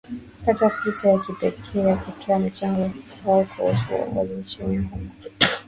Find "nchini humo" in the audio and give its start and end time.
4.33-5.11